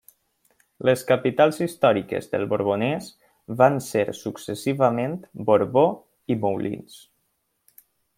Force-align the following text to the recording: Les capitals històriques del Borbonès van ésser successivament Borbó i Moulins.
Les 0.87 1.01
capitals 1.09 1.59
històriques 1.65 2.31
del 2.31 2.45
Borbonès 2.53 3.09
van 3.61 3.77
ésser 3.83 4.05
successivament 4.23 5.15
Borbó 5.51 5.85
i 6.37 6.43
Moulins. 6.47 6.97